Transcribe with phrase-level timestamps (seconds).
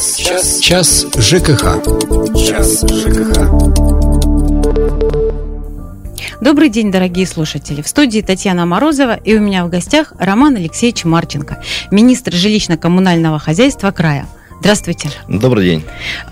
[0.00, 1.82] Час, час, час ЖКХ.
[2.34, 3.36] Час ЖКХ.
[6.40, 7.82] Добрый день, дорогие слушатели.
[7.82, 13.90] В студии Татьяна Морозова и у меня в гостях Роман Алексеевич Марченко, министр жилищно-коммунального хозяйства
[13.90, 14.26] края.
[14.60, 15.10] Здравствуйте.
[15.26, 15.84] Добрый день.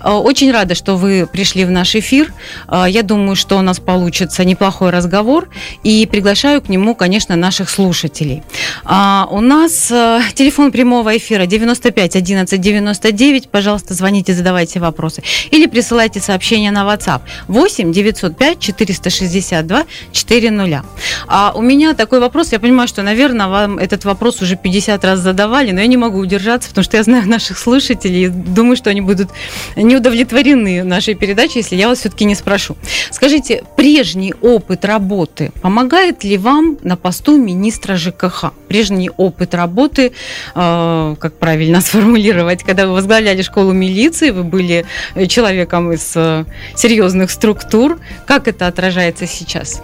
[0.03, 2.31] Э, очень рада, что вы пришли в наш эфир.
[2.67, 5.49] Э, я думаю, что у нас получится неплохой разговор.
[5.83, 8.43] И приглашаю к нему, конечно, наших слушателей.
[8.85, 9.87] Э, у нас
[10.35, 13.49] телефон прямого эфира 95 11 99.
[13.49, 15.23] Пожалуйста, звоните, задавайте вопросы.
[15.49, 20.83] Или присылайте сообщение на WhatsApp 8 905 462 400.
[21.27, 22.51] А у меня такой вопрос.
[22.51, 26.19] Я понимаю, что, наверное, вам этот вопрос уже 50 раз задавали, но я не могу
[26.19, 29.29] удержаться, потому что я знаю наших слушателей и думаю, что они будут
[29.75, 32.75] не удовлетворены нашей передачей, если я вас все-таки не спрошу.
[33.11, 38.51] Скажите, прежний опыт работы помогает ли вам на посту министра ЖКХ?
[38.67, 40.11] Прежний опыт работы,
[40.55, 44.85] э, как правильно сформулировать, когда вы возглавляли школу милиции, вы были
[45.27, 47.99] человеком из э, серьезных структур.
[48.25, 49.81] Как это отражается сейчас?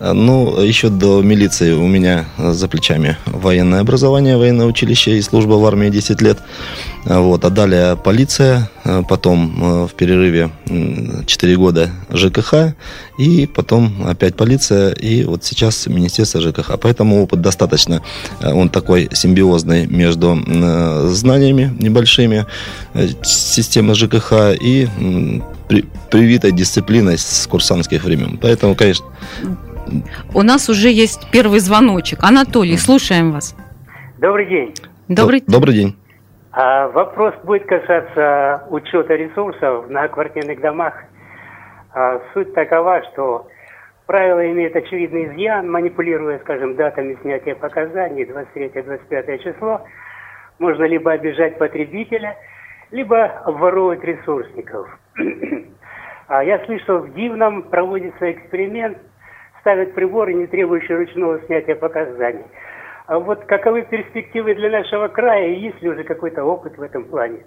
[0.00, 5.66] Ну, еще до милиции у меня за плечами военное образование, военное училище и служба в
[5.66, 6.38] армии 10 лет.
[7.04, 7.44] Вот.
[7.44, 8.70] А далее полиция,
[9.08, 10.50] потом э, в перерыве
[11.26, 12.74] 4 года ЖКХ,
[13.18, 16.78] и потом опять полиция, и вот сейчас Министерство ЖКХ.
[16.80, 18.02] Поэтому опыт достаточно,
[18.40, 22.46] э, он такой симбиозный между э, знаниями небольшими
[23.22, 24.88] системы ЖКХ и
[26.10, 28.38] привитой дисциплиной с курсантских времен.
[28.40, 29.06] Поэтому, конечно...
[30.34, 32.18] У нас уже есть первый звоночек.
[32.22, 33.56] Анатолий, слушаем вас.
[34.18, 34.74] Добрый день.
[35.08, 35.96] Добрый, Добрый день.
[36.52, 40.94] А, вопрос будет касаться учета ресурсов на квартирных домах.
[41.94, 43.46] А, суть такова, что
[44.06, 49.82] правило имеет очевидный изъян, манипулируя, скажем, датами снятия показаний, 23-25 число,
[50.58, 52.36] можно либо обижать потребителя,
[52.90, 54.88] либо обворовывать ресурсников.
[56.28, 58.98] а я слышал, в Дивном проводится эксперимент,
[59.68, 62.44] ставят приборы, не требующие ручного снятия показаний.
[63.06, 67.04] А вот каковы перспективы для нашего края и есть ли уже какой-то опыт в этом
[67.04, 67.40] плане?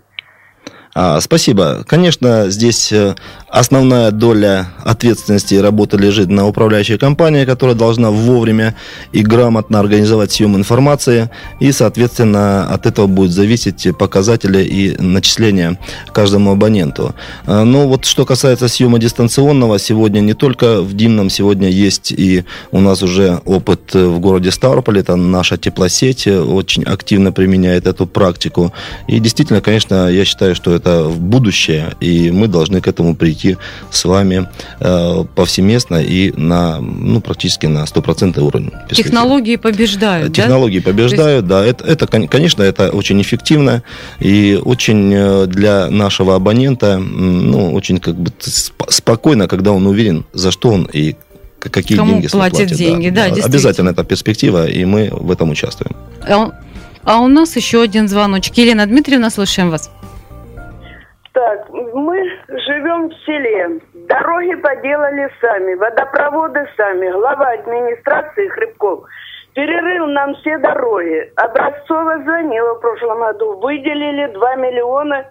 [0.94, 1.86] А, спасибо.
[1.88, 3.16] Конечно, здесь э,
[3.48, 8.76] основная доля ответственности и работы лежит на управляющей компании, которая должна вовремя
[9.14, 11.30] и грамотно организовать съем информации,
[11.62, 15.78] и, соответственно, от этого будет зависеть показатели и начисления
[16.12, 17.16] каждому абоненту.
[17.46, 22.44] А, но вот что касается съема дистанционного, сегодня не только в Димном, сегодня есть и
[22.72, 28.74] у нас уже опыт в городе Ставрополь, это наша теплосеть очень активно применяет эту практику.
[29.08, 33.58] И действительно, конечно, я считаю, что это в будущее, и мы должны к этому прийти
[33.90, 34.48] с вами
[34.80, 38.72] э, повсеместно и на, ну, практически на стопроцентный уровень.
[38.92, 40.86] Технологии побеждают, Технологии да?
[40.86, 41.48] побеждают, есть...
[41.48, 41.66] да.
[41.66, 43.84] Это, это, конечно, это очень эффективно
[44.20, 50.52] и очень э, для нашего абонента, ну, очень как бы спокойно, когда он уверен, за
[50.52, 51.16] что он и
[51.60, 52.78] какие Кому деньги платят платит.
[52.78, 55.96] деньги, да, да Обязательно это перспектива, и мы в этом участвуем.
[56.22, 56.52] А,
[57.04, 58.58] а у нас еще один звоночек.
[58.58, 59.90] Елена Дмитриевна, слушаем вас.
[61.94, 63.80] Мы живем в селе.
[63.94, 67.10] Дороги поделали сами, водопроводы сами.
[67.10, 69.04] Глава администрации Хребков
[69.54, 71.32] перерыл нам все дороги.
[71.36, 73.60] Образцово звонила в прошлом году.
[73.60, 75.26] Выделили 2 миллиона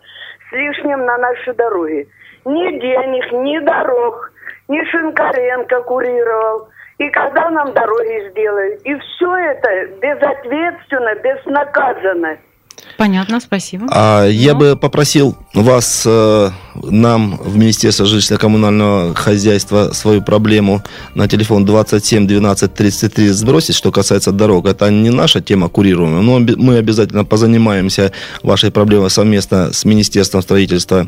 [0.49, 2.09] с лишним на наши дороги.
[2.45, 4.33] Ни денег, ни дорог,
[4.69, 6.69] ни Шинкаренко курировал.
[6.99, 8.83] И когда нам дороги сделают?
[8.83, 12.37] И все это безответственно, безнаказанно.
[12.97, 13.87] Понятно, спасибо.
[13.91, 20.83] А, Я бы попросил вас, э, нам в Министерство жилищно-коммунального хозяйства свою проблему
[21.15, 24.67] на телефон 27 12 33 сбросить, что касается дорог.
[24.67, 28.13] Это не наша тема курируемая, но мы обязательно позанимаемся
[28.43, 31.07] вашей проблемой совместно с Министерством строительства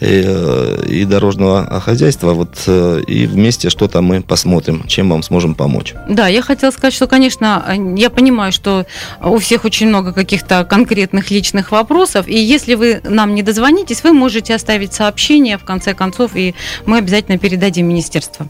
[0.00, 2.32] и, э, и дорожного хозяйства.
[2.32, 5.94] Вот, э, и вместе что-то мы посмотрим, чем вам сможем помочь.
[6.08, 7.64] Да, я хотела сказать, что, конечно,
[7.96, 8.86] я понимаю, что
[9.22, 14.12] у всех очень много каких-то конкретных личных вопросов, и если вы нам не дозвонитесь, вы
[14.12, 16.54] можете оставить сообщение, в конце концов, и
[16.86, 18.48] мы обязательно передадим министерству.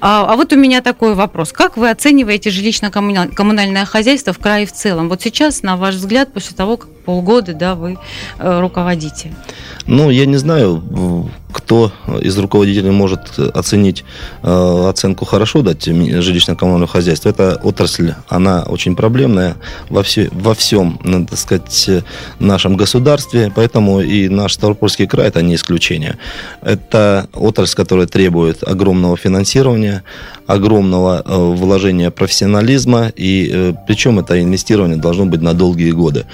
[0.00, 1.52] А, а вот у меня такой вопрос.
[1.52, 5.08] Как вы оцениваете жилищно-коммунальное хозяйство в крае в целом?
[5.08, 7.98] Вот сейчас, на ваш взгляд, после того, как полгода да, вы
[8.38, 9.34] э, руководите?
[9.86, 14.04] Ну, я не знаю, кто из руководителей может оценить
[14.42, 17.28] э, оценку хорошо дать жилищно-коммунального хозяйства.
[17.28, 19.56] Эта отрасль, она очень проблемная
[19.88, 21.90] во, все, во всем, надо сказать,
[22.38, 26.18] нашем государстве, поэтому и наш Ставропольский край– это не исключение.
[26.62, 30.02] Это отрасль, которая требует огромного финансирования,
[30.46, 36.26] огромного вложения профессионализма, и причем это инвестирование должно быть на долгие годы.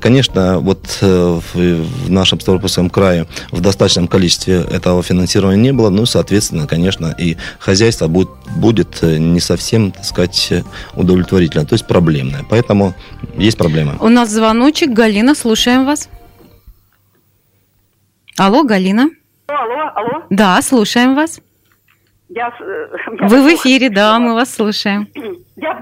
[0.00, 6.66] Конечно, вот в нашем Ставропольском крае в достаточном количестве этого финансирования не было, ну, соответственно,
[6.66, 10.52] конечно, и хозяйство будет, будет не совсем, так сказать,
[10.94, 12.44] удовлетворительно, то есть проблемное.
[12.48, 12.94] Поэтому
[13.36, 13.96] есть проблемы.
[14.00, 14.90] У нас звоночек.
[14.90, 16.08] Галина, слушаем вас.
[18.36, 19.10] Алло, Галина.
[19.46, 20.22] Алло, алло.
[20.30, 21.40] Да, слушаем вас.
[22.28, 22.52] Я,
[23.20, 25.08] я Вы в эфире, да, мы вас слушаем.
[25.56, 25.80] Я,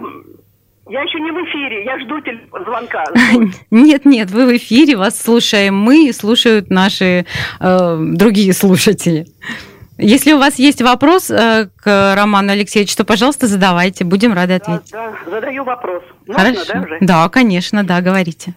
[0.92, 2.20] я еще не в эфире, я жду
[2.64, 3.04] звонка.
[3.70, 7.24] Нет, нет, вы в эфире, вас слушаем мы и слушают наши
[7.60, 9.24] э, другие слушатели.
[9.96, 14.90] Если у вас есть вопрос э, к Роману Алексеевичу, то, пожалуйста, задавайте, будем рады ответить.
[14.92, 16.02] Да, да задаю вопрос.
[16.26, 16.72] Можно, Хорошо.
[16.72, 16.98] да, уже?
[17.00, 18.52] Да, конечно, да, говорите.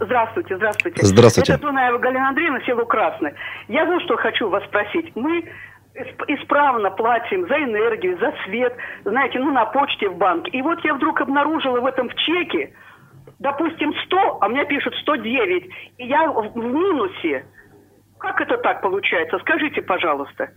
[0.00, 1.06] Здравствуйте, здравствуйте.
[1.06, 1.52] Здравствуйте.
[1.52, 3.34] Это Дунаева Галина Андреевна, село Красное.
[3.68, 5.12] Я вот что хочу вас спросить.
[5.14, 5.44] Мы
[6.28, 8.74] исправно платим за энергию, за свет,
[9.04, 10.50] знаете, ну, на почте в банке.
[10.52, 12.72] И вот я вдруг обнаружила в этом в чеке,
[13.38, 15.64] допустим, 100, а мне пишут 109,
[15.98, 17.44] и я в минусе.
[18.18, 19.38] Как это так получается?
[19.38, 20.50] Скажите, пожалуйста.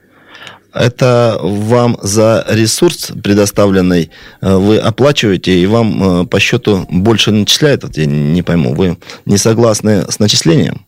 [0.73, 4.09] Это вам за ресурс предоставленный
[4.41, 7.83] э, вы оплачиваете, и вам э, по счету больше начисляют?
[7.83, 10.85] Вот я не пойму, вы не согласны с начислением?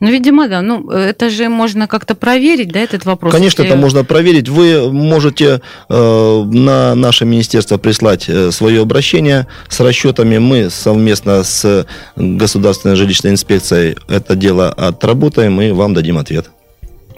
[0.00, 0.62] Ну, видимо, да.
[0.62, 3.32] Ну, это же можно как-то проверить, да, этот вопрос?
[3.32, 3.74] Конечно, если...
[3.74, 4.48] это можно проверить.
[4.48, 5.60] Вы можете
[5.90, 10.38] э, на наше министерство прислать э, свое обращение с расчетами.
[10.38, 11.86] Мы совместно с
[12.16, 16.50] Государственной жилищной инспекцией это дело отработаем и вам дадим ответ.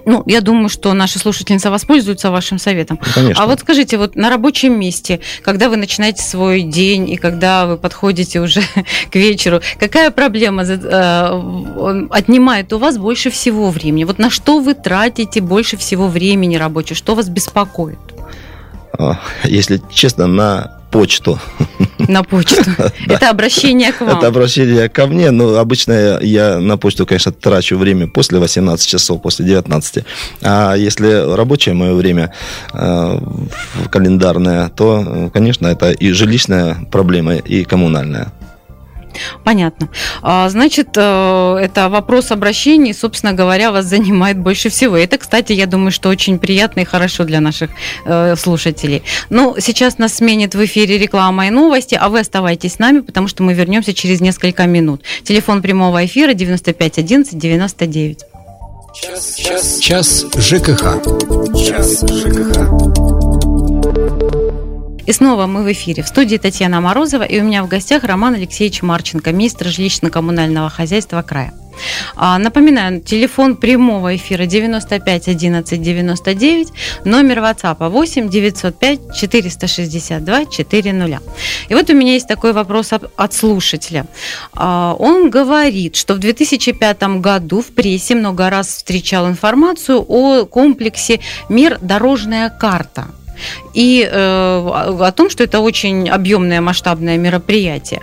[0.04, 2.98] Ну, я думаю, что наши слушательницы воспользуются вашим советом.
[3.00, 3.42] Ну, конечно.
[3.42, 7.76] А вот скажите, вот на рабочем месте, когда вы начинаете свой день и когда вы
[7.76, 8.62] подходите уже
[9.10, 14.04] к вечеру, какая проблема э, отнимает у вас больше всего времени?
[14.04, 16.96] Вот на что вы тратите больше всего времени рабочего?
[16.96, 17.98] Что вас беспокоит?
[19.44, 21.40] Если честно, на почту.
[21.98, 22.62] На почту.
[23.08, 24.18] Это обращение к вам.
[24.18, 25.30] Это обращение ко мне.
[25.30, 30.04] Но обычно я на почту, конечно, трачу время после 18 часов, после 19.
[30.42, 32.32] А если рабочее мое время
[32.74, 33.18] э,
[33.90, 38.32] календарное, то, конечно, это и жилищная проблема, и коммунальная.
[39.44, 39.88] Понятно.
[40.22, 44.96] А, значит, э, это вопрос обращений, собственно говоря, вас занимает больше всего.
[44.96, 47.70] Это, кстати, я думаю, что очень приятно и хорошо для наших
[48.04, 49.02] э, слушателей.
[49.30, 53.28] Ну, сейчас нас сменит в эфире реклама и новости, а вы оставайтесь с нами, потому
[53.28, 55.02] что мы вернемся через несколько минут.
[55.24, 58.18] Телефон прямого эфира 95 11 99.
[58.94, 61.02] Час, час, час ЖКХ.
[61.56, 63.21] Час ЖКХ.
[65.12, 66.02] И снова мы в эфире.
[66.02, 71.20] В студии Татьяна Морозова, и у меня в гостях Роман Алексеевич Марченко, министр жилищно-коммунального хозяйства
[71.20, 71.52] края.
[72.16, 76.68] А, напоминаю, телефон прямого эфира 95 11 99,
[77.04, 81.20] номер WhatsApp 8 905 462 400.
[81.68, 84.06] И вот у меня есть такой вопрос от слушателя.
[84.54, 91.20] А, он говорит, что в 2005 году в прессе много раз встречал информацию о комплексе
[91.50, 93.08] мер «Дорожная карта»
[93.74, 98.02] и э, о том, что это очень объемное масштабное мероприятие.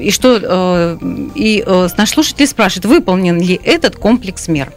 [0.00, 0.98] И что э,
[1.34, 4.72] и э, наш слушатель спрашивает, выполнен ли этот комплекс мер?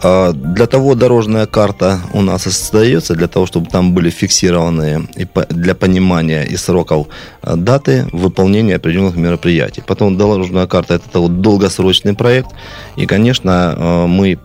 [0.00, 5.08] А, для того дорожная карта у нас и создается, для того, чтобы там были фиксированы
[5.16, 7.08] и для понимания и сроков
[7.42, 9.82] э, даты выполнения определенных мероприятий.
[9.86, 12.50] Потом дорожная карта– это вот долгосрочный проект,
[12.96, 14.38] и, конечно, э, мы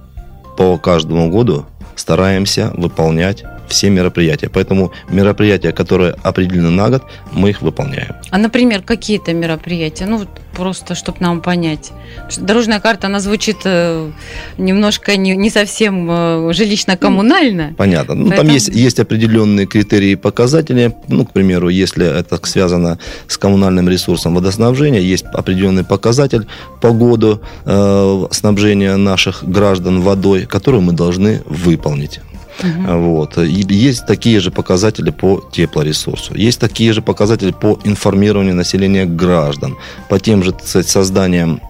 [0.58, 4.50] по каждому году стараемся выполнять все мероприятия.
[4.50, 8.16] Поэтому мероприятия, которые определены на год, мы их выполняем.
[8.30, 10.06] А, например, какие-то мероприятия?
[10.06, 11.92] Ну, просто, чтобы нам понять.
[12.38, 14.12] Дорожная карта, она звучит э,
[14.58, 17.74] немножко не, не совсем э, жилищно-коммунально.
[17.76, 18.16] Понятно.
[18.16, 18.48] Ну, Поэтому...
[18.48, 20.96] Там есть, есть определенные критерии и показатели.
[21.08, 26.46] Ну, к примеру, если это связано с коммунальным ресурсом водоснабжения, есть определенный показатель
[26.82, 31.42] по году э, снабжения наших граждан водой, который мы должны
[31.84, 32.20] выполнить.
[32.60, 32.98] Угу.
[32.98, 33.38] Вот.
[33.38, 36.36] И есть такие же показатели по теплоресурсу.
[36.36, 39.76] Есть такие же показатели по информированию населения граждан,
[40.10, 41.62] по тем же созданиям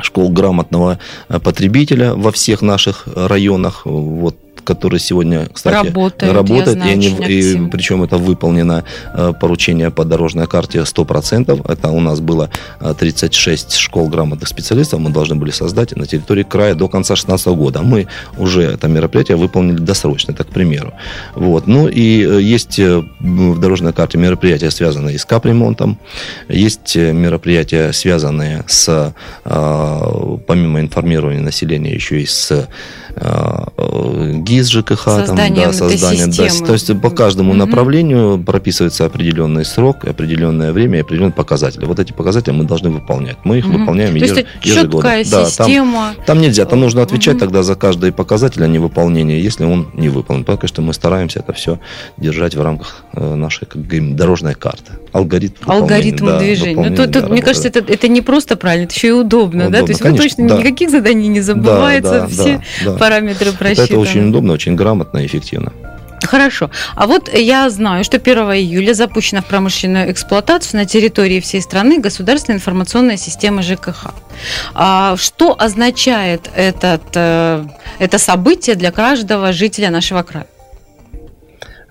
[0.00, 0.98] школ грамотного
[1.28, 3.86] э, потребителя во всех наших районах.
[3.86, 6.32] Вот который сегодня, кстати, работает.
[6.32, 11.70] работает знаю, и, они, и причем это выполнено э, поручение по дорожной карте 100%.
[11.70, 12.50] Это у нас было
[12.98, 17.46] 36 э, школ грамотных специалистов, мы должны были создать на территории края до конца 2016
[17.48, 17.82] года.
[17.82, 18.06] Мы
[18.36, 20.94] уже это мероприятие выполнили досрочно, так к примеру.
[21.34, 21.66] Вот.
[21.66, 25.98] Ну и э, есть в дорожной карте мероприятия, связанные с капремонтом,
[26.48, 32.68] есть мероприятия, связанные с, помимо информирования населения, еще и с
[33.16, 37.58] ГИС ЖКХ, там, да, создание, да, то есть по каждому Мгм.
[37.58, 41.84] направлению прописывается определенный срок, определенное время и определенные показатели.
[41.84, 43.36] Вот эти показатели мы должны выполнять.
[43.44, 43.80] Мы их Мгм.
[43.80, 45.10] выполняем еж- ежегодно.
[45.30, 46.14] Да, там- система.
[46.26, 47.40] там нельзя, там нужно отвечать Мгм.
[47.40, 50.44] тогда за каждый показатель о невыполнении, если он не выполнен.
[50.44, 51.78] Потому что мы стараемся это все
[52.16, 54.92] держать в рамках э, нашей, как говорим, дорожной карты.
[55.12, 55.54] Алгоритм.
[55.70, 56.90] Алгоритм да, движения.
[56.90, 57.78] Ну, тут, да, тут, мне кажется, да.
[57.80, 59.78] это, это не просто правильно, это еще и удобно, да?
[59.78, 60.58] Удобно, То есть конечно, вы точно да.
[60.58, 62.98] никаких заданий не забывается, Да, да, все да, да.
[63.04, 63.86] Параметры Это, просчитаны.
[63.86, 65.72] это очень удобно, очень грамотно и эффективно.
[66.22, 66.70] Хорошо.
[66.96, 72.00] А вот я знаю, что 1 июля запущена в промышленную эксплуатацию на территории всей страны
[72.00, 74.06] государственная информационная система ЖКХ.
[74.74, 77.64] А что означает этот, э,
[77.98, 80.46] это событие для каждого жителя нашего края?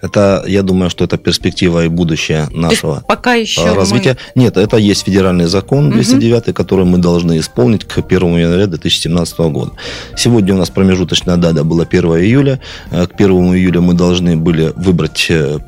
[0.03, 4.17] Это, я думаю, что это перспектива и будущее То есть нашего пока еще а, развития.
[4.36, 5.93] Нет, это есть федеральный закон Мгм.
[5.93, 9.72] 209, который мы должны исполнить к 1 января 2017 года.
[10.17, 12.60] Сегодня у нас промежуточная дата была 1 июля.
[12.91, 15.60] Э, К 1 июля мы должны были выбрать э,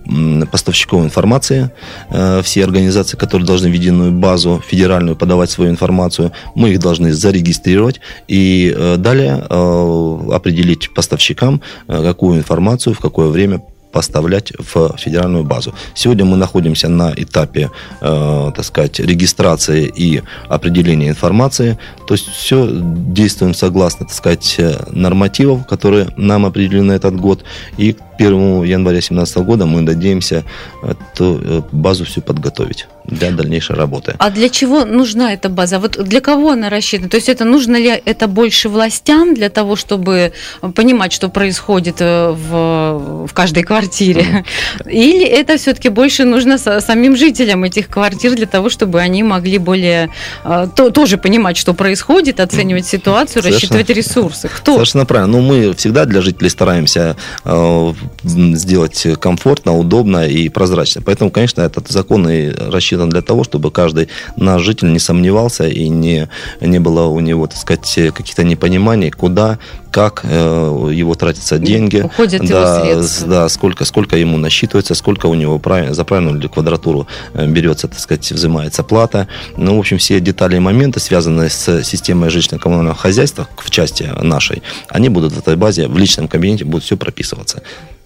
[0.51, 1.72] поставщиков информации.
[2.10, 7.13] Э, Все организации, которые должны в единую базу федеральную подавать свою информацию, мы их должны
[7.13, 13.62] зарегистрировать и э, далее э, определить поставщикам, э, какую информацию в какое время
[13.96, 15.74] поставлять в федеральную базу.
[15.94, 17.72] Сегодня мы находимся на этапе,
[18.02, 21.80] э, так сказать, регистрации и определения информации.
[22.06, 22.68] То есть все
[23.14, 27.46] действуем согласно, так сказать, э, нормативов, которые нам определены этот год.
[27.78, 30.44] И к 1 января 2017 года мы надеемся
[30.84, 34.15] эту э, базу всю подготовить для дальнейшей работы.
[34.17, 35.79] А для чего нужна эта база?
[35.79, 37.09] Вот для кого она рассчитана?
[37.09, 40.33] То есть это нужно ли это больше властям для того, чтобы
[40.75, 44.43] понимать, что происходит э, в, в каждой квартире?
[44.85, 50.09] Или это все-таки больше нужно самим жителям этих квартир для того, чтобы они могли более
[50.43, 54.50] э, то- тоже понимать, что происходит, оценивать ситуацию, Совершенно- рассчитывать ресурсы?
[54.50, 54.74] Кто?
[54.74, 55.38] Совершенно правильно.
[55.38, 57.93] Ну, мы всегда для жителей стараемся э,
[58.24, 61.01] сделать комфортно, удобно и прозрачно.
[61.05, 65.90] Поэтому, конечно, этот закон и рассчитан для того, чтобы каждый наш житель не сомневался и
[65.90, 66.30] не,
[66.62, 69.60] не было у него, так сказать, каких-то непониманий, куда,
[69.92, 72.02] как э, его тратятся деньги.
[72.02, 73.04] Уходят его да, средства.
[73.04, 77.88] с- Да, сколько, сколько ему насчитывается, сколько у него правильно, за правильную квадратуру э, берется,
[77.88, 79.28] так сказать, взимается плата.
[79.58, 84.64] Ну, в общем, все детали и моменты, связанные с системой жилищно-коммунального хозяйства в части нашей,
[84.90, 87.62] они будут в этой базе, в личном кабинете будет все прописываться.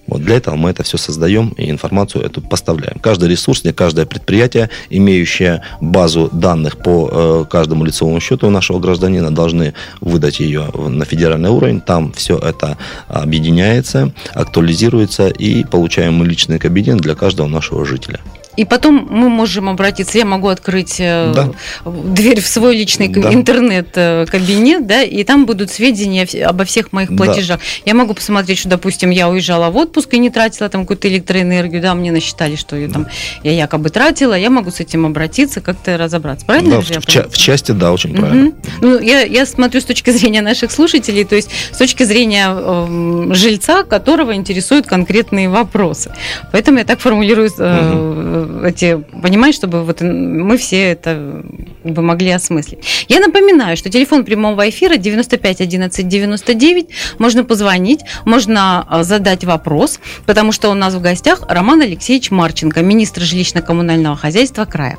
[0.09, 2.99] Вот для этого мы это все создаем и информацию эту поставляем.
[2.99, 9.73] Каждый ресурс, каждое предприятие, имеющее базу данных по э, каждому лицевому счету нашего гражданина, должны
[10.01, 11.81] выдать ее на федеральный уровень.
[11.81, 18.19] Там все это объединяется, актуализируется и получаем мы личный кабинет для каждого нашего жителя.
[18.59, 21.49] И потом мы можем обратиться, я могу открыть э, Да.
[21.85, 23.33] дверь в свой личный Да.
[23.33, 27.15] интернет-кабинет, да, и там будут сведения обо всех моих Да.
[27.23, 27.61] платежах.
[27.85, 31.81] Я могу посмотреть, что, допустим, я уезжала в отпуск и не тратила там какую-то электроэнергию,
[31.81, 33.07] да, мне насчитали, что ее там
[33.43, 36.45] я якобы тратила, я могу с этим обратиться, как-то разобраться.
[36.45, 36.75] Правильно?
[36.75, 38.43] Да, же я в, ча- в части, да, очень правильно.
[38.47, 38.53] Мгм.
[38.81, 43.33] Ну, я, я смотрю с точки зрения наших слушателей, то есть с точки зрения эм,
[43.33, 46.11] жильца, которого интересуют конкретные вопросы.
[46.51, 51.43] Поэтому я так формулирую э, эти, понимаешь, чтобы вот мы все это
[51.83, 53.05] бы могли осмыслить.
[53.07, 56.87] Я напоминаю, что телефон прямого эфира 95 11 99,
[57.17, 62.81] можно позвонить, можно э, задать вопрос, потому что у нас в гостях Роман Алексеевич Марченко,
[62.81, 64.97] министр жилищно-коммунального хозяйства края.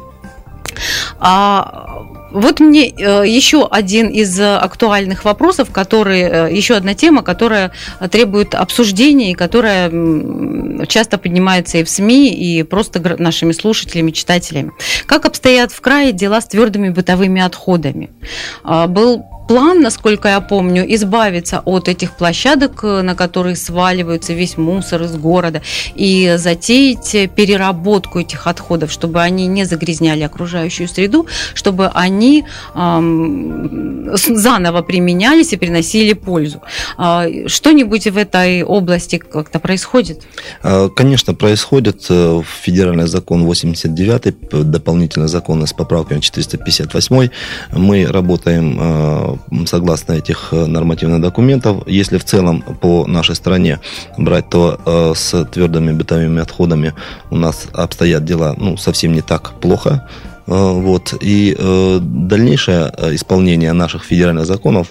[1.18, 7.22] А вот мне э, еще один из э, актуальных вопросов, который, э, еще одна тема,
[7.22, 7.72] которая
[8.10, 9.90] требует обсуждения и которая
[10.86, 14.72] часто поднимается и в СМИ, и просто нашими слушателями, читателями.
[15.06, 18.10] Как обстоят в крае дела с твердыми бытовыми отходами?
[18.62, 24.56] А, Был план, насколько я помню, избавиться от этих площадок, э, на которые сваливаются весь
[24.56, 25.60] мусор из города,
[25.96, 32.44] и затеять переработку этих отходов, чтобы они не загрязняли окружающую среду, чтобы они
[34.16, 36.60] с- заново применялись и приносили пользу.
[36.96, 40.22] А, Что-нибудь в этой области как-то происходит?
[40.62, 47.30] А, Конечно, происходит э, федеральный закон 89, п- дополнительный закон с поправками 458.
[47.72, 49.36] Мы работаем э,
[49.66, 51.86] согласно этих э, нормативных документов.
[51.86, 53.80] Если в целом по нашей стране
[54.18, 56.94] брать, то э, с твердыми бытовыми отходами
[57.30, 60.08] у нас обстоят дела ну, совсем не так плохо.
[60.46, 61.14] Э, Вот.
[61.20, 61.56] И
[62.00, 64.88] дальнейшее исполнение наших федеральных законов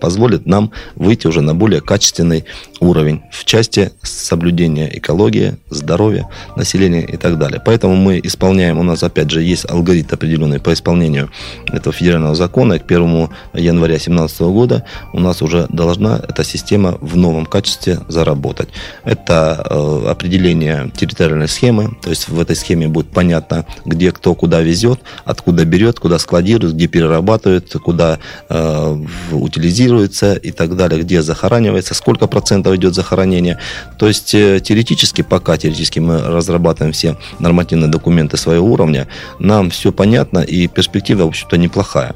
[0.00, 2.44] позволит нам выйти уже на более качественный
[2.80, 7.60] уровень в части соблюдения экологии, здоровья населения и так далее.
[7.64, 11.30] Поэтому мы исполняем, у нас опять же есть алгоритм определенный по исполнению
[11.66, 12.74] этого федерального закона.
[12.74, 18.00] И к 1 января 2017 года у нас уже должна эта система в новом качестве
[18.08, 18.68] заработать.
[19.04, 24.60] Это э, определение территориальной схемы, то есть в этой схеме будет понятно, где кто куда
[24.60, 29.04] везет, откуда берет, куда складирует, где перерабатывает, куда э,
[29.48, 33.58] утилизируется и так далее, где захоранивается, сколько процентов идет захоронение.
[33.98, 39.92] То есть э, теоретически, пока теоретически мы разрабатываем все нормативные документы своего уровня, нам все
[39.92, 42.14] понятно и перспектива, в общем-то, неплохая.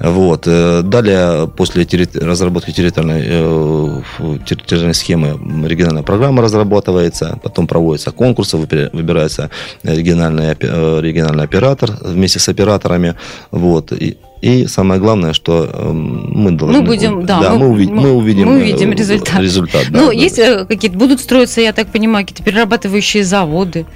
[0.00, 0.46] Вот.
[0.46, 4.02] Э, далее, после разработки территориальной, э,
[4.46, 9.50] территориальной схемы, региональная программа разрабатывается, потом проводятся конкурсы, выбирается
[9.82, 10.54] региональный,
[11.00, 13.14] региональный оператор вместе с операторами.
[13.50, 13.92] Вот.
[13.92, 16.80] И и самое главное, что эм, мы должны...
[16.80, 19.40] Мы будем, да, да мы, мы, увидим, мы увидим, мы увидим э, результат.
[19.40, 20.12] результат да, ну, да.
[20.12, 23.86] есть э, какие-то, будут строиться, я так понимаю, какие-то перерабатывающие заводы?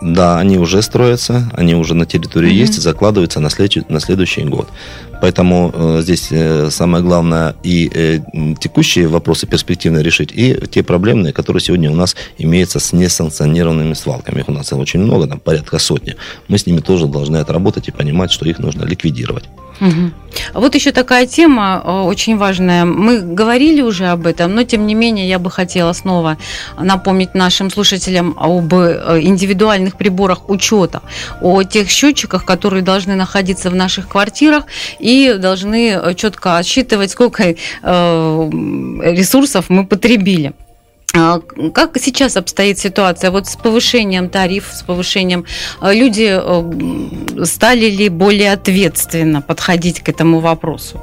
[0.00, 2.64] Да, они уже строятся, они уже на территории mm-hmm.
[2.64, 3.90] есть и закладываются на, след...
[3.90, 4.68] на следующий год.
[5.22, 8.18] Поэтому э, здесь э, самое главное и э,
[8.58, 14.40] текущие вопросы перспективно решить, и те проблемные, которые сегодня у нас имеются с несанкционированными свалками.
[14.40, 16.16] Их у нас очень много, там порядка сотни.
[16.48, 19.44] Мы с ними тоже должны отработать и понимать, что их нужно ликвидировать.
[19.80, 20.12] Угу.
[20.54, 22.84] Вот еще такая тема очень важная.
[22.84, 26.36] Мы говорили уже об этом, но тем не менее я бы хотела снова
[26.78, 31.02] напомнить нашим слушателям об индивидуальных приборах учета,
[31.40, 34.64] о тех счетчиках, которые должны находиться в наших квартирах
[35.00, 37.54] и должны э, четко отсчитывать, сколько
[39.02, 40.52] ресурсов мы потребили.
[41.14, 41.40] А,
[41.74, 43.30] как сейчас обстоит ситуация?
[43.30, 45.44] Вот с повышением тарифов, с повышением
[45.80, 51.00] а, люди э, стали ли более ответственно подходить к этому вопросу?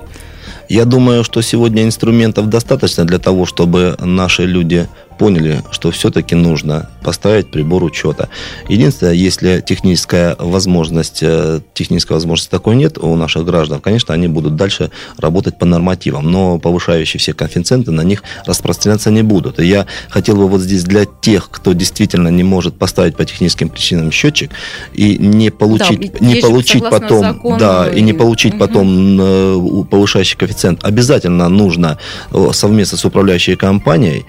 [0.68, 4.88] Я думаю, что сегодня инструментов достаточно для того, чтобы наши люди
[5.20, 8.30] поняли, что все-таки нужно поставить прибор учета.
[8.70, 14.56] Единственное, если техническая возможность, э, технической возможности такой нет у наших граждан, конечно, они будут
[14.56, 19.60] дальше работать по нормативам, но повышающие все коэффициенты на них распространяться не будут.
[19.60, 23.68] И я хотел бы вот здесь для тех, кто действительно не может поставить по техническим
[23.68, 24.52] причинам счетчик
[24.94, 28.60] и не получить, да, не получить потом, закону, да, и не получить угу.
[28.60, 31.98] потом э, повышающий коэффициент, обязательно нужно
[32.32, 34.26] э, совместно с управляющей компанией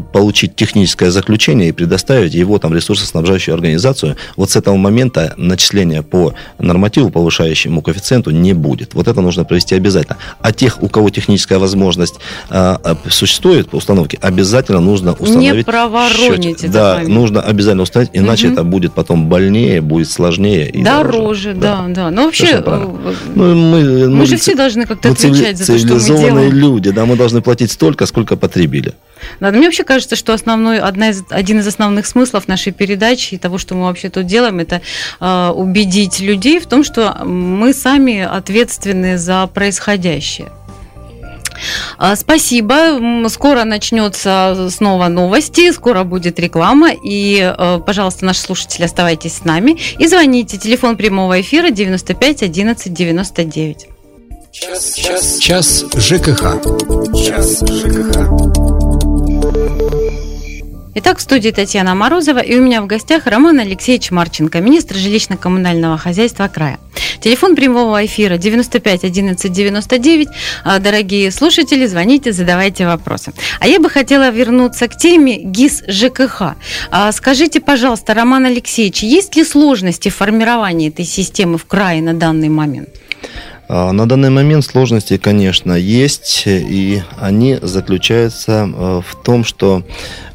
[0.00, 6.34] получить техническое заключение и предоставить его там ресурсоснабжающую организацию, вот с этого момента начисления по
[6.58, 8.94] нормативу, повышающему коэффициенту, не будет.
[8.94, 10.16] Вот это нужно провести обязательно.
[10.40, 12.16] А тех, у кого техническая возможность
[12.50, 16.70] а, существует по установке, обязательно нужно установить Не проворонить счет.
[16.70, 17.14] Да, момент.
[17.14, 18.54] нужно обязательно установить, иначе угу.
[18.54, 21.12] это будет потом больнее, будет сложнее и дороже.
[21.12, 22.10] Дороже, да, да.
[22.10, 22.98] Но вообще, э, ну,
[23.34, 26.00] мы, мы, мы же все должны как-то отвечать за то, что мы делаем.
[26.00, 28.94] Цивилизованные люди, да, мы должны платить столько, сколько потребили.
[29.40, 33.38] Да, мне вообще кажется, что основной, одна из, один из основных смыслов нашей передачи и
[33.38, 34.82] того, что мы вообще тут делаем, это
[35.20, 40.48] э, убедить людей в том, что мы сами ответственны за происходящее.
[41.98, 43.28] А, спасибо.
[43.28, 46.90] Скоро начнется снова новости, скоро будет реклама.
[46.92, 49.78] И, э, пожалуйста, наши слушатели, оставайтесь с нами.
[49.98, 50.58] И звоните.
[50.58, 53.88] Телефон прямого эфира 95 11 99.
[54.52, 56.62] Час, час, час ЖКХ.
[57.14, 58.75] Час ЖКХ.
[60.98, 65.98] Итак, в студии Татьяна Морозова, и у меня в гостях Роман Алексеевич Марченко, министр жилищно-коммунального
[65.98, 66.78] хозяйства края.
[67.20, 70.28] Телефон прямого эфира 95 11 99.
[70.80, 73.34] Дорогие слушатели, звоните, задавайте вопросы.
[73.60, 76.54] А я бы хотела вернуться к теме ГИС ЖКХ.
[76.90, 82.14] А скажите, пожалуйста, Роман Алексеевич, есть ли сложности в формировании этой системы в крае на
[82.14, 82.88] данный момент?
[83.68, 89.82] А, на данный момент сложности, конечно, есть, и они заключаются э, в том, что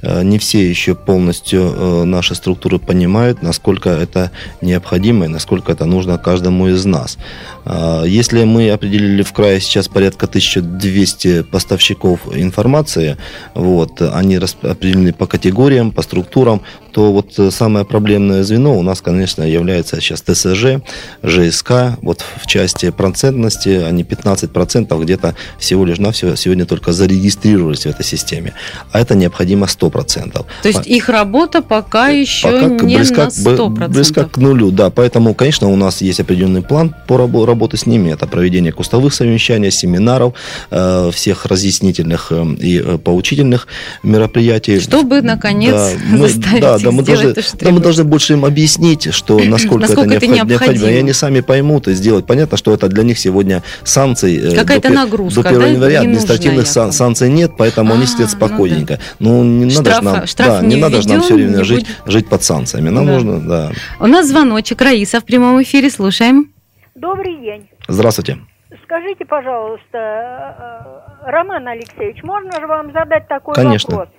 [0.01, 5.85] э, не все еще полностью э, наши структуры понимают, насколько это необходимо и насколько это
[5.85, 7.17] нужно каждому из нас.
[7.63, 13.17] А, если мы определили в крае сейчас порядка 1200 поставщиков информации,
[13.53, 16.61] вот, они определены по категориям, по структурам,
[16.91, 20.81] то вот самое проблемное звено у нас, конечно, является сейчас ТСЖ,
[21.23, 27.89] ЖСК, вот в части процентности, они 15% где-то всего лишь навсего сегодня только зарегистрировались в
[27.89, 28.53] этой системе.
[28.91, 30.31] А это необходимо 100%.
[30.31, 33.87] То есть их работа пока еще пока не близка, на 100%.
[33.89, 34.89] Близка к нулю, да.
[34.89, 38.11] Поэтому, конечно, у нас есть определенный план по работе с ними.
[38.11, 40.33] Это проведение кустовых совещаний, семинаров,
[40.69, 43.67] э, всех разъяснительных э, и э, поучительных
[44.03, 44.79] мероприятий.
[44.79, 49.13] Чтобы, наконец, да, мы, заставить Да, да, мы должны, да, мы должны больше им объяснить,
[49.13, 50.49] что насколько, насколько это, необходимо.
[50.49, 50.87] необходимо.
[50.89, 52.25] И они сами поймут и сделать.
[52.25, 54.37] Понятно, что это для них сегодня санкций.
[54.37, 55.67] Э, Какая-то до, нагрузка, До 1 да?
[55.67, 58.99] января не административных сан, санкций нет, поэтому а, они сидят спокойненько.
[59.19, 59.35] Ну, да.
[59.35, 62.27] ну не надо же нам, да, не, не надо же нам все время жить, жить
[62.27, 62.89] под санкциями.
[62.89, 63.11] Нам да.
[63.13, 63.71] нужно, да.
[63.99, 64.81] У нас звоночек.
[64.81, 65.89] Раиса в прямом эфире.
[65.89, 66.51] Слушаем.
[66.95, 67.69] Добрый день.
[67.87, 68.37] Здравствуйте.
[68.83, 73.95] Скажите, пожалуйста, э, э, Роман Алексеевич, можно же вам задать такой Конечно.
[73.95, 74.09] вопрос?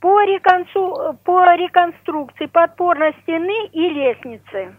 [0.00, 1.18] По, реконсу...
[1.24, 4.74] по реконструкции подпорной стены и лестницы.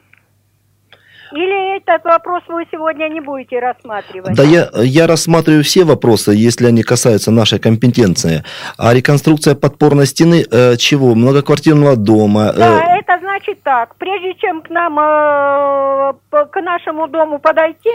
[1.33, 4.35] Или этот вопрос вы сегодня не будете рассматривать?
[4.35, 8.43] Да, я, я рассматриваю все вопросы, если они касаются нашей компетенции.
[8.77, 11.15] А реконструкция подпорной стены э, чего?
[11.15, 12.51] Многоквартирного дома?
[12.53, 12.57] Э...
[12.57, 13.95] Да, это значит так.
[13.95, 16.13] Прежде чем к нам, э,
[16.51, 17.91] к нашему дому подойти,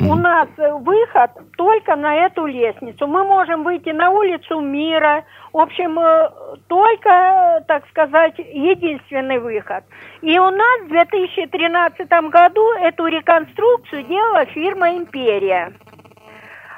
[0.00, 3.06] У нас выход только на эту лестницу.
[3.06, 5.24] Мы можем выйти на улицу Мира.
[5.52, 6.30] В общем, э,
[6.68, 9.84] только, так сказать, единственный выход.
[10.20, 15.72] И у нас в 2013 году эту реконструкцию делала фирма «Империя».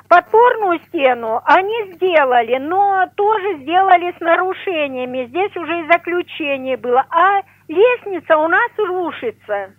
[0.09, 5.27] Подпорную стену они сделали, но тоже сделали с нарушениями.
[5.27, 7.05] Здесь уже и заключение было.
[7.11, 9.71] А лестница у нас рушится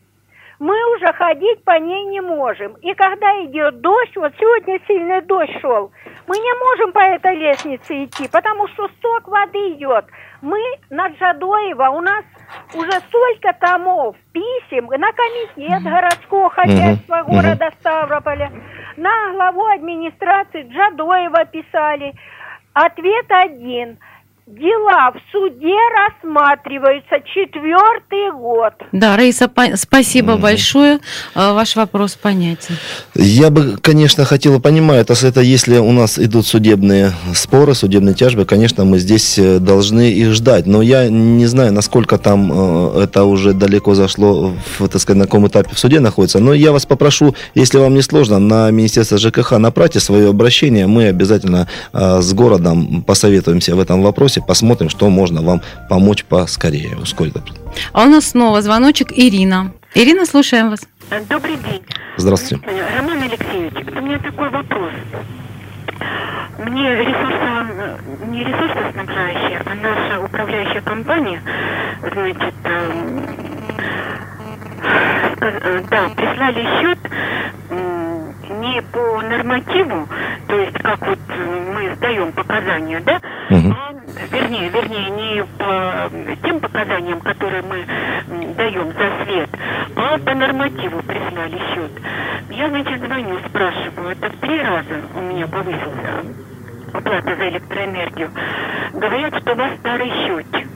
[0.60, 2.74] мы уже ходить по ней не можем.
[2.82, 5.92] И когда идет дождь, вот сегодня сильный дождь шел,
[6.26, 10.06] мы не можем по этой лестнице идти, потому что сток воды идет.
[10.42, 12.24] Мы на Джадоева, у нас
[12.74, 17.72] уже столько томов, писем на комитет городского хозяйства угу, города.
[17.80, 18.52] Ставрополя,
[18.98, 22.14] на главу администрации Джадоева писали.
[22.74, 23.98] Ответ один–
[24.48, 28.72] Дела в суде рассматриваются четвертый год.
[28.94, 31.00] Да, Раиса, спасибо mm большое.
[31.36, 32.78] А, ваш вопрос понятен.
[33.14, 38.86] Я бы, конечно, хотела понимать, это если у нас идут судебные споры, судебные тяжбы, конечно,
[38.86, 40.66] мы здесь э, должны их ждать.
[40.66, 45.26] Но я не знаю, насколько там э, это уже далеко зашло, в, так сказать, на
[45.26, 46.40] каком этапе в суде находится.
[46.40, 50.88] Но я вас попрошу, если вам не сложно, на Министерство ЖКХ направьте свое обращение.
[50.88, 56.24] Мы обязательно э, с городом посоветуемся в этом вопросе вопросе, посмотрим, что можно вам помочь
[56.26, 57.34] поскорее, ускорить.
[57.94, 59.72] А у нас снова звоночек Ирина.
[59.94, 60.82] Ирина, слушаем вас.
[61.30, 61.82] Добрый день.
[62.18, 62.64] Здравствуйте.
[62.98, 64.92] Роман Алексеевич, у меня такой вопрос.
[66.60, 71.42] Мне ресурсо, не ресурсоснабжающая, а наша управляющая компания,
[72.02, 73.26] значит, эм,
[75.40, 77.00] э, да, прислали счет
[78.60, 80.08] не по нормативу,
[80.48, 81.20] то есть как вот
[81.74, 83.76] мы сдаем показания, да, угу.
[83.76, 83.94] а
[84.32, 86.12] вернее, вернее, не по
[86.44, 87.86] тем показаниям, которые мы
[88.56, 89.50] даем за свет,
[89.96, 91.92] а по нормативу прислали счет.
[92.50, 96.24] Я, значит, звоню, спрашиваю, это в три раза у меня повысился
[96.94, 98.32] оплата за электроэнергию.
[98.94, 100.68] Говорят, что у вас старый счетчик.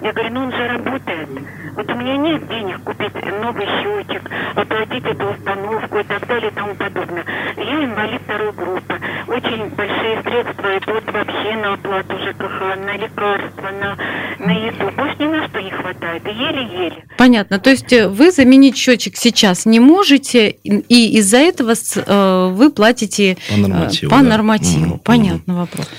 [0.00, 1.28] Я говорю, ну он же работает.
[1.74, 6.54] Вот у меня нет денег купить новый счетчик, оплатить эту установку и так далее и
[6.54, 7.24] тому подобное.
[7.56, 9.00] Я инвалид второй группы.
[9.28, 13.96] Очень большие средства идут вообще на оплату ЖКХ, на лекарства, на,
[14.38, 14.90] на еду.
[14.96, 16.26] Больше ни на что не хватает.
[16.26, 17.04] Еле-еле.
[17.16, 17.58] Понятно.
[17.58, 23.36] То есть э, вы заменить счетчик сейчас не можете, и из-за этого э, вы платите
[23.50, 24.10] по нормативу.
[24.10, 24.22] По да.
[24.22, 24.98] нормативу.
[24.98, 25.56] Понятно mm-hmm.
[25.56, 25.90] вопрос.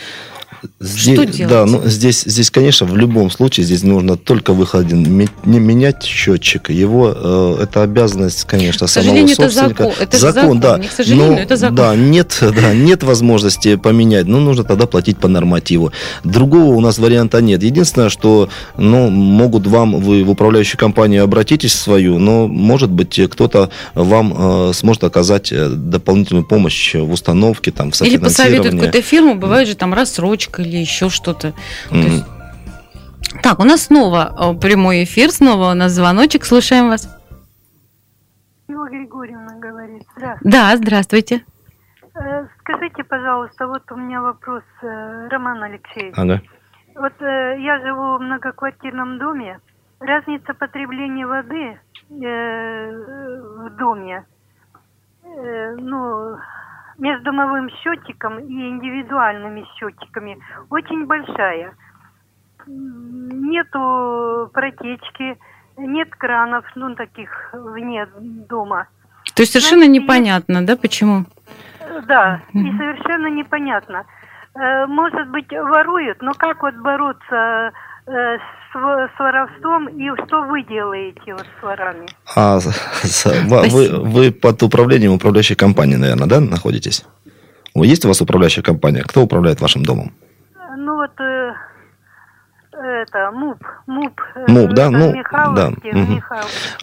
[0.79, 1.51] Здесь, Что делать?
[1.51, 5.01] Да, ну, здесь, здесь, конечно, в любом случае здесь нужно только выход один.
[5.43, 6.69] Не менять счетчик.
[6.69, 9.83] Его, э, это обязанность, конечно, к самого собственника.
[9.85, 10.77] Это закон, это закон, закон, да.
[10.77, 11.75] Не к сожалению, но, это закон.
[11.75, 14.27] Да, нет, да, нет возможности поменять.
[14.27, 15.91] Ну, нужно тогда платить по нормативу.
[16.23, 17.63] Другого у нас варианта нет.
[17.63, 23.19] Единственное, что, ну, могут вам, вы в управляющую компанию обратитесь в свою, но, может быть,
[23.31, 28.19] кто-то вам э, сможет оказать э, дополнительную помощь в установке, там, в софинансировании.
[28.19, 31.53] Или посоветует какую-то фирму, бывает же там рассрочка или еще что-то.
[31.89, 31.97] Mm-hmm.
[31.97, 32.25] Есть...
[33.43, 37.07] Так, у нас снова э, прямой эфир, снова у нас звоночек, слушаем вас.
[38.67, 40.03] Ива Григорьевна говорит.
[40.15, 40.57] Здравствуйте.
[40.57, 41.45] Да, здравствуйте.
[42.15, 46.13] Э, скажите, пожалуйста, вот у меня вопрос, э, Роман Алексеевич.
[46.17, 46.41] Ага.
[46.95, 49.59] Вот я живу в многоквартирном доме.
[49.99, 54.25] Разница потребления воды в доме,
[55.23, 56.37] ну,
[56.97, 60.37] между домовым счетчиком и индивидуальными счетчиками
[60.69, 61.73] очень большая.
[62.65, 65.37] Нету протечки,
[65.77, 68.87] нет кранов, ну, таких вне дома.
[69.35, 71.25] То есть совершенно Значит, непонятно, да, почему?
[72.07, 74.05] Да, и совершенно непонятно.
[74.55, 77.71] Э, может быть, воруют, но как вот бороться
[78.07, 78.37] Э,
[78.71, 78.75] с,
[79.15, 82.07] с воровством и что вы делаете вот с ворами?
[82.35, 82.59] А,
[83.69, 87.05] вы, вы под управлением управляющей компании, наверное, да, находитесь?
[87.75, 89.03] Есть у вас управляющая компания?
[89.03, 90.11] Кто управляет вашим домом?
[90.77, 91.53] Ну вот э,
[92.71, 93.63] это, МУП.
[93.87, 94.89] МУП, МУП да?
[94.89, 95.13] Ну,
[95.53, 95.67] да.
[95.67, 96.21] Угу.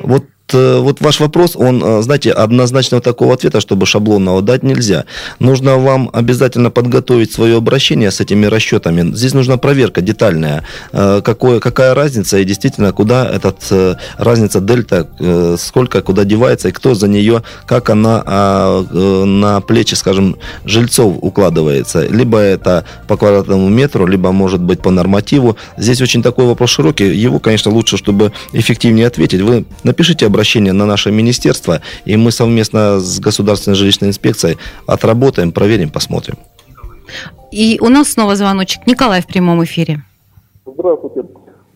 [0.00, 5.04] Вот Э, вот ваш вопрос, он, э, знаете, однозначно такого ответа, чтобы шаблонного дать нельзя.
[5.38, 9.14] Нужно вам обязательно подготовить свое обращение с этими расчетами.
[9.14, 13.54] Здесь нужна проверка детальная, э, какое, какая разница и действительно, куда этот
[14.18, 15.08] разница дельта,
[15.58, 22.06] сколько куда девается и кто за нее, как она а, на плечи, скажем, жильцов укладывается.
[22.06, 25.56] Либо это по квадратному метру, либо, может быть, по нормативу.
[25.76, 27.06] Здесь очень такой вопрос широкий.
[27.06, 29.40] Его, конечно, лучше, чтобы эффективнее ответить.
[29.40, 35.52] Вы напишите обращение обращение на наше министерство, и мы совместно с Государственной жилищной инспекцией отработаем,
[35.52, 36.34] проверим, посмотрим.
[37.50, 38.86] И у нас снова звоночек.
[38.86, 40.02] Николай в прямом эфире.
[40.66, 41.24] Здравствуйте.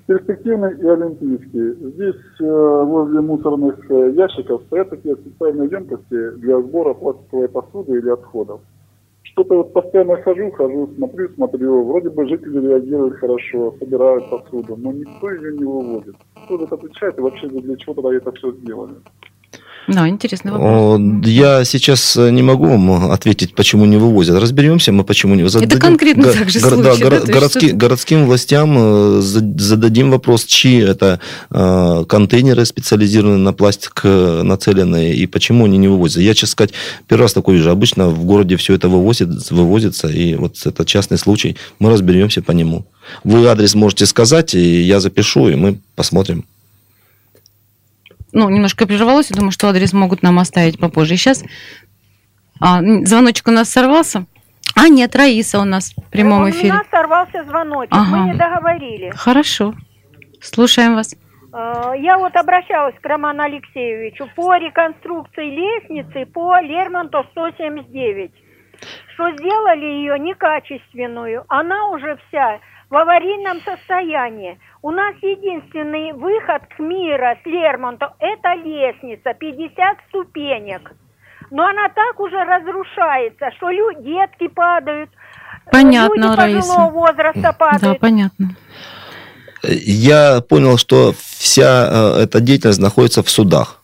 [0.06, 1.92] Перспективный и олимпийский.
[1.92, 8.10] Здесь э, возле мусорных э, ящиков стоят такие специальные емкости для сбора пластиковой посуды или
[8.10, 8.60] отходов.
[9.22, 11.84] Что-то вот постоянно хожу, хожу, смотрю, смотрю.
[11.84, 16.16] Вроде бы жители реагируют хорошо, собирают посуду, но никто ее не выводит.
[16.48, 18.96] За это отвечает и вообще для чего тогда это все сделали?
[19.88, 21.00] Да, интересный вопрос.
[21.26, 24.38] Я сейчас э, не могу вам ответить, почему не вывозят.
[24.40, 25.62] Разберемся мы, почему не вывозят.
[25.62, 30.44] Это конкретно го- так же го- случай, да, да, городски, городским властям э, зададим вопрос,
[30.44, 31.20] чьи это
[31.50, 36.22] э, контейнеры специализированные на пластик э, нацеленные, и почему они не вывозят.
[36.22, 36.72] Я, честно сказать,
[37.06, 37.70] первый раз такой вижу.
[37.70, 41.56] Обычно в городе все это вывозит, вывозится, и вот это частный случай.
[41.78, 42.84] Мы разберемся по нему.
[43.24, 46.44] Вы адрес можете сказать, и я запишу, и мы посмотрим
[48.32, 51.16] ну, немножко прервалось, я думаю, что адрес могут нам оставить попозже.
[51.16, 51.44] сейчас
[52.60, 54.26] а, звоночек у нас сорвался.
[54.74, 56.70] А, нет, Раиса у нас в прямом эфире.
[56.70, 58.16] У нас сорвался звоночек, ага.
[58.16, 59.10] мы не договорили.
[59.14, 59.74] Хорошо,
[60.40, 61.14] слушаем вас.
[61.52, 68.30] А, я вот обращалась к Роману Алексеевичу по реконструкции лестницы по Лермонтов 179,
[69.14, 71.44] что сделали ее некачественную.
[71.48, 72.60] Она уже вся
[72.90, 74.58] в аварийном состоянии.
[74.82, 80.92] У нас единственный выход к мира с Лермонтов– это лестница, 50 ступенек.
[81.50, 85.10] Но она так уже разрушается, что люди, детки падают,
[85.70, 87.82] понятно, люди пожилого возраста падают.
[87.82, 88.56] Да, понятно.
[89.62, 93.77] Я понял, что вся э, эта деятельность находится в судах.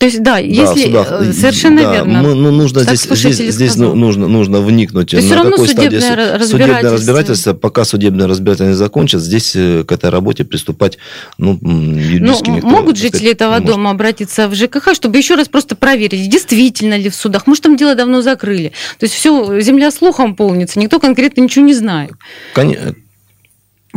[0.00, 2.22] То есть, да, если судах, э, совершенно да, верно.
[2.22, 5.10] Мы, ну, нужно здесь, здесь, здесь нужно, нужно вникнуть.
[5.10, 6.56] То есть, на такой судебное стадии разбирательство.
[6.56, 10.96] судебное разбирательство, пока судебное разбирательство не закончится, здесь э, к этой работе приступать
[11.36, 15.76] ну, юридически ну, никто, Могут жители этого дома обратиться в ЖКХ, чтобы еще раз просто
[15.76, 17.46] проверить, действительно ли в судах.
[17.46, 18.72] Может, там дело давно закрыли.
[18.98, 22.12] То есть, все, земля слухом полнится, никто конкретно ничего не знает.
[22.54, 22.94] Конечно.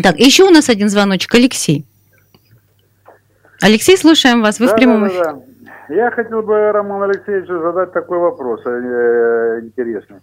[0.04, 1.34] Так, еще у нас один звоночек.
[1.34, 1.86] Алексей.
[3.62, 4.60] Алексей, слушаем вас.
[4.60, 5.24] Вы да, в прямом эфире.
[5.24, 5.53] Да, да.
[5.90, 10.20] Я хотел бы Роману Алексеевичу задать такой вопрос э, интересный.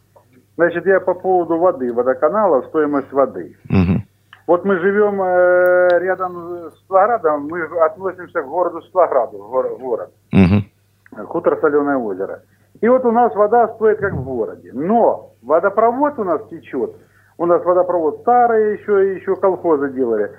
[0.57, 3.57] Значит, я по поводу воды, водоканала, стоимость воды.
[3.68, 4.03] Угу.
[4.46, 9.38] Вот мы живем э, рядом с Светлоградом, мы относимся к городу Светлограду,
[9.81, 10.11] город.
[10.33, 11.27] Угу.
[11.27, 12.42] Хутор Соленое озеро.
[12.81, 14.70] И вот у нас вода стоит как в городе.
[14.73, 16.96] Но водопровод у нас течет.
[17.37, 20.31] У нас водопровод старый, еще, еще колхозы делали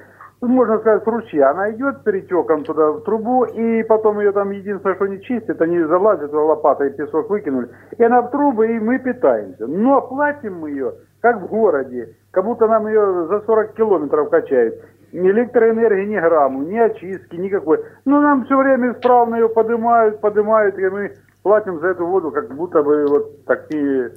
[0.47, 1.51] можно сказать, с ручья.
[1.51, 5.79] Она идет перетеком туда в трубу, и потом ее там единственное, что не чистит, они
[5.83, 9.67] залазят лопатой, песок выкинули, и она в трубы, и мы питаемся.
[9.67, 14.75] Но платим мы ее, как в городе, как будто нам ее за 40 километров качают.
[15.11, 17.83] Электроэнергии, ни грамму, ни очистки, никакой.
[18.05, 21.11] Но нам все время исправно ее поднимают, поднимают, и мы
[21.43, 24.11] платим за эту воду, как будто бы вот такие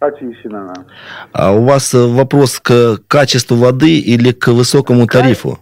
[0.00, 0.86] очищена.
[1.32, 5.58] А у вас э, вопрос к качеству воды или к высокому тарифу?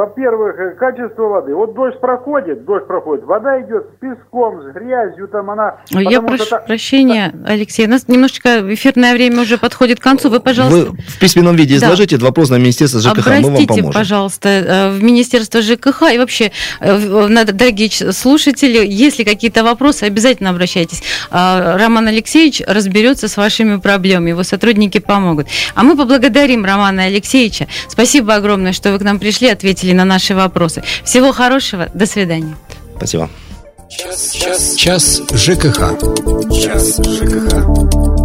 [0.00, 1.54] Во-первых, э, качество воды.
[1.54, 5.76] Вот дождь проходит, дождь проходит, вода идет с песком, с грязью, там она...
[5.90, 6.58] Я прошу что...
[6.66, 10.30] прощения, Алексей, у нас немножечко эфирное время уже подходит к концу.
[10.30, 10.92] Вы, пожалуйста...
[10.92, 12.16] Вы в письменном виде изложите да.
[12.16, 13.92] этот вопрос на Министерство ЖКХ, Обратите, мы вам поможем.
[13.92, 21.02] пожалуйста, э, в Министерство ЖКХ и вообще, э, дорогие слушатели, если какие-то вопросы, обязательно обращайтесь.
[21.30, 25.46] А, Роман Алексеевич разберется с вашими проблемами, его сотрудники помогут.
[25.74, 27.66] А мы поблагодарим Романа Алексеевича.
[27.86, 30.82] Спасибо огромное, что вы к нам пришли, ответили ответили на наши вопросы.
[31.04, 32.56] Всего хорошего, до свидания.
[32.96, 33.28] Спасибо.
[33.88, 35.98] Час, час, час ЖКХ.
[36.52, 38.19] Час ЖКХ.